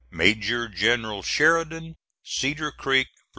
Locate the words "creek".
2.71-3.07